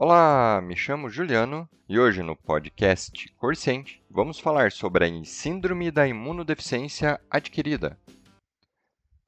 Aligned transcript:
Olá, 0.00 0.60
me 0.62 0.76
chamo 0.76 1.10
Juliano 1.10 1.68
e 1.88 1.98
hoje 1.98 2.22
no 2.22 2.36
podcast 2.36 3.28
Corciente 3.34 4.00
vamos 4.08 4.38
falar 4.38 4.70
sobre 4.70 5.04
a 5.04 5.24
Síndrome 5.24 5.90
da 5.90 6.06
Imunodeficiência 6.06 7.20
Adquirida. 7.28 7.98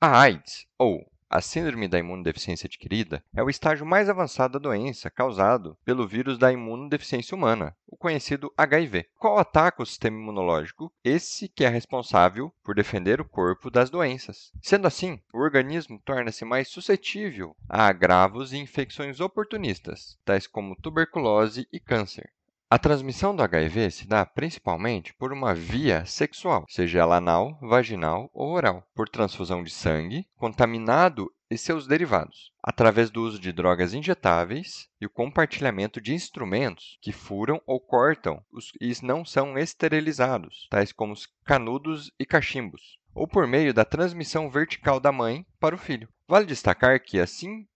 A 0.00 0.20
AIDS, 0.20 0.68
ou 0.78 1.10
a 1.30 1.40
síndrome 1.40 1.86
da 1.86 1.98
imunodeficiência 1.98 2.66
adquirida 2.66 3.22
é 3.32 3.40
o 3.40 3.48
estágio 3.48 3.86
mais 3.86 4.08
avançado 4.08 4.54
da 4.54 4.58
doença 4.58 5.08
causado 5.08 5.78
pelo 5.84 6.06
vírus 6.06 6.36
da 6.36 6.52
imunodeficiência 6.52 7.36
humana, 7.36 7.76
o 7.86 7.96
conhecido 7.96 8.52
HIV, 8.58 9.06
qual 9.16 9.38
ataca 9.38 9.80
o 9.80 9.86
sistema 9.86 10.18
imunológico, 10.18 10.92
esse 11.04 11.48
que 11.48 11.64
é 11.64 11.68
responsável 11.68 12.52
por 12.64 12.74
defender 12.74 13.20
o 13.20 13.28
corpo 13.28 13.70
das 13.70 13.88
doenças. 13.88 14.50
Sendo 14.60 14.88
assim, 14.88 15.20
o 15.32 15.38
organismo 15.38 16.02
torna-se 16.04 16.44
mais 16.44 16.68
suscetível 16.68 17.54
a 17.68 17.86
agravos 17.86 18.52
e 18.52 18.58
infecções 18.58 19.20
oportunistas, 19.20 20.18
tais 20.24 20.48
como 20.48 20.74
tuberculose 20.74 21.68
e 21.72 21.78
câncer. 21.78 22.28
A 22.72 22.78
transmissão 22.78 23.34
do 23.34 23.42
HIV 23.42 23.90
se 23.90 24.06
dá 24.06 24.24
principalmente 24.24 25.12
por 25.14 25.32
uma 25.32 25.52
via 25.52 26.06
sexual, 26.06 26.64
seja 26.68 27.00
ela 27.00 27.16
anal, 27.16 27.58
vaginal 27.60 28.30
ou 28.32 28.52
oral, 28.52 28.86
por 28.94 29.08
transfusão 29.08 29.64
de 29.64 29.72
sangue, 29.72 30.24
contaminado 30.36 31.34
e 31.50 31.58
seus 31.58 31.88
derivados, 31.88 32.52
através 32.62 33.10
do 33.10 33.24
uso 33.24 33.40
de 33.40 33.50
drogas 33.50 33.92
injetáveis 33.92 34.88
e 35.00 35.06
o 35.06 35.10
compartilhamento 35.10 36.00
de 36.00 36.14
instrumentos 36.14 36.96
que 37.02 37.10
furam 37.10 37.60
ou 37.66 37.80
cortam 37.80 38.40
os, 38.52 38.70
e 38.80 38.92
não 39.02 39.24
são 39.24 39.58
esterilizados, 39.58 40.68
tais 40.70 40.92
como 40.92 41.12
os 41.12 41.26
canudos 41.44 42.12
e 42.20 42.24
cachimbos, 42.24 43.00
ou 43.12 43.26
por 43.26 43.48
meio 43.48 43.74
da 43.74 43.84
transmissão 43.84 44.48
vertical 44.48 45.00
da 45.00 45.10
mãe 45.10 45.44
para 45.58 45.74
o 45.74 45.78
filho. 45.78 46.08
Vale 46.28 46.46
destacar 46.46 47.02
que, 47.02 47.18
assim 47.18 47.66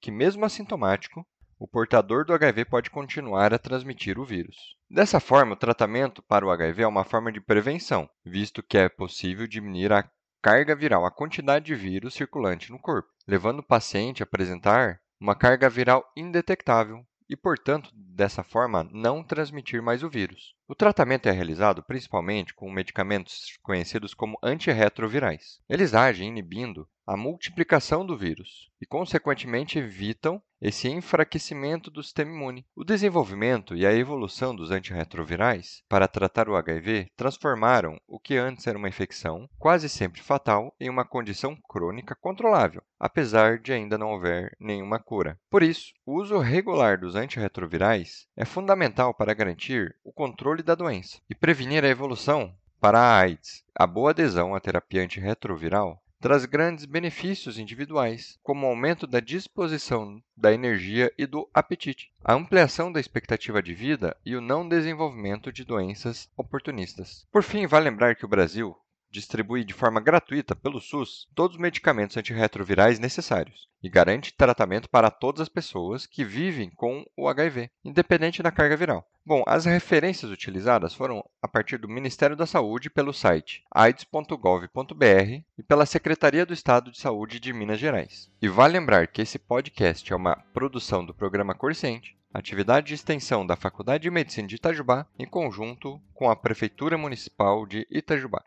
que 0.00 0.10
mesmo 0.10 0.44
assintomático, 0.44 1.24
o 1.62 1.68
portador 1.68 2.24
do 2.24 2.34
HIV 2.34 2.64
pode 2.64 2.90
continuar 2.90 3.54
a 3.54 3.58
transmitir 3.58 4.18
o 4.18 4.24
vírus. 4.24 4.56
Dessa 4.90 5.20
forma, 5.20 5.52
o 5.52 5.56
tratamento 5.56 6.20
para 6.20 6.44
o 6.44 6.50
HIV 6.50 6.82
é 6.82 6.86
uma 6.88 7.04
forma 7.04 7.30
de 7.30 7.40
prevenção, 7.40 8.10
visto 8.24 8.64
que 8.64 8.76
é 8.76 8.88
possível 8.88 9.46
diminuir 9.46 9.92
a 9.92 10.04
carga 10.42 10.74
viral, 10.74 11.06
a 11.06 11.10
quantidade 11.12 11.66
de 11.66 11.76
vírus 11.76 12.14
circulante 12.14 12.72
no 12.72 12.80
corpo, 12.80 13.08
levando 13.28 13.60
o 13.60 13.64
paciente 13.64 14.24
a 14.24 14.24
apresentar 14.24 14.98
uma 15.20 15.36
carga 15.36 15.70
viral 15.70 16.04
indetectável 16.16 17.06
e, 17.30 17.36
portanto, 17.36 17.90
dessa 17.94 18.42
forma, 18.42 18.82
não 18.90 19.22
transmitir 19.22 19.80
mais 19.80 20.02
o 20.02 20.10
vírus. 20.10 20.56
O 20.66 20.74
tratamento 20.74 21.28
é 21.28 21.30
realizado 21.30 21.80
principalmente 21.84 22.52
com 22.54 22.72
medicamentos 22.72 23.56
conhecidos 23.62 24.14
como 24.14 24.36
antirretrovirais. 24.42 25.60
Eles 25.68 25.94
agem 25.94 26.26
inibindo 26.26 26.88
a 27.06 27.16
multiplicação 27.16 28.06
do 28.06 28.16
vírus 28.16 28.70
e, 28.80 28.86
consequentemente, 28.86 29.78
evitam 29.78 30.40
esse 30.60 30.88
enfraquecimento 30.88 31.90
do 31.90 32.02
sistema 32.02 32.30
imune. 32.30 32.64
O 32.76 32.84
desenvolvimento 32.84 33.74
e 33.74 33.84
a 33.84 33.92
evolução 33.92 34.54
dos 34.54 34.70
antirretrovirais 34.70 35.82
para 35.88 36.06
tratar 36.06 36.48
o 36.48 36.54
HIV 36.54 37.08
transformaram 37.16 38.00
o 38.06 38.18
que 38.18 38.36
antes 38.36 38.66
era 38.66 38.78
uma 38.78 38.88
infecção, 38.88 39.48
quase 39.58 39.88
sempre 39.88 40.22
fatal, 40.22 40.72
em 40.78 40.88
uma 40.88 41.04
condição 41.04 41.56
crônica 41.68 42.14
controlável, 42.14 42.82
apesar 42.98 43.58
de 43.58 43.72
ainda 43.72 43.98
não 43.98 44.14
haver 44.14 44.56
nenhuma 44.60 45.00
cura. 45.00 45.36
Por 45.50 45.62
isso, 45.62 45.92
o 46.06 46.20
uso 46.20 46.38
regular 46.38 46.98
dos 46.98 47.16
antirretrovirais 47.16 48.26
é 48.36 48.44
fundamental 48.44 49.12
para 49.12 49.34
garantir 49.34 49.96
o 50.04 50.12
controle 50.12 50.62
da 50.62 50.76
doença 50.76 51.20
e 51.28 51.34
prevenir 51.34 51.84
a 51.84 51.88
evolução 51.88 52.54
para 52.80 53.00
a 53.00 53.18
AIDS. 53.18 53.64
A 53.74 53.86
boa 53.86 54.10
adesão 54.10 54.54
à 54.54 54.60
terapia 54.60 55.02
antirretroviral 55.02 56.02
traz 56.22 56.44
grandes 56.44 56.84
benefícios 56.84 57.58
individuais, 57.58 58.38
como 58.44 58.64
o 58.64 58.70
aumento 58.70 59.08
da 59.08 59.18
disposição 59.18 60.22
da 60.36 60.52
energia 60.54 61.12
e 61.18 61.26
do 61.26 61.50
apetite, 61.52 62.12
a 62.22 62.32
ampliação 62.32 62.92
da 62.92 63.00
expectativa 63.00 63.60
de 63.60 63.74
vida 63.74 64.16
e 64.24 64.36
o 64.36 64.40
não 64.40 64.68
desenvolvimento 64.68 65.52
de 65.52 65.64
doenças 65.64 66.30
oportunistas. 66.36 67.26
Por 67.32 67.42
fim, 67.42 67.66
vale 67.66 67.90
lembrar 67.90 68.14
que 68.14 68.24
o 68.24 68.28
Brasil 68.28 68.76
distribui 69.12 69.62
de 69.62 69.74
forma 69.74 70.00
gratuita 70.00 70.56
pelo 70.56 70.80
SUS 70.80 71.28
todos 71.34 71.56
os 71.56 71.62
medicamentos 71.62 72.16
antirretrovirais 72.16 72.98
necessários 72.98 73.68
e 73.82 73.88
garante 73.90 74.34
tratamento 74.34 74.88
para 74.88 75.10
todas 75.10 75.42
as 75.42 75.48
pessoas 75.48 76.06
que 76.06 76.24
vivem 76.24 76.70
com 76.70 77.04
o 77.16 77.28
HIV, 77.28 77.70
independente 77.84 78.42
da 78.42 78.50
carga 78.50 78.76
viral. 78.76 79.06
Bom, 79.24 79.44
as 79.46 79.66
referências 79.66 80.30
utilizadas 80.30 80.94
foram 80.94 81.22
a 81.40 81.46
partir 81.46 81.78
do 81.78 81.88
Ministério 81.88 82.34
da 82.34 82.46
Saúde 82.46 82.90
pelo 82.90 83.12
site 83.12 83.62
aids.gov.br 83.70 85.42
e 85.56 85.62
pela 85.62 85.86
Secretaria 85.86 86.44
do 86.44 86.52
Estado 86.52 86.90
de 86.90 86.98
Saúde 86.98 87.38
de 87.38 87.52
Minas 87.52 87.78
Gerais. 87.78 88.30
E 88.40 88.48
vale 88.48 88.78
lembrar 88.78 89.06
que 89.06 89.22
esse 89.22 89.38
podcast 89.38 90.12
é 90.12 90.16
uma 90.16 90.36
produção 90.52 91.04
do 91.04 91.14
programa 91.14 91.54
Corciente, 91.54 92.16
atividade 92.34 92.88
de 92.88 92.94
extensão 92.94 93.46
da 93.46 93.56
Faculdade 93.56 94.02
de 94.02 94.10
Medicina 94.10 94.48
de 94.48 94.56
Itajubá, 94.56 95.06
em 95.18 95.26
conjunto 95.26 96.00
com 96.14 96.30
a 96.30 96.34
Prefeitura 96.34 96.96
Municipal 96.96 97.66
de 97.66 97.86
Itajubá. 97.90 98.42